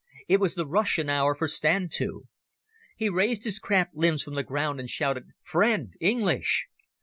[0.27, 2.23] It was the Russian hour for stand to.
[2.95, 5.93] He raised his cramped limbs from the ground and shouted "Friend!
[5.99, 6.65] English!"